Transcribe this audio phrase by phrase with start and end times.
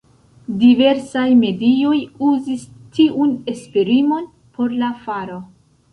[0.61, 1.99] Diversaj medioj
[2.29, 2.65] uzis
[2.97, 5.39] tiun esprimon por la faro.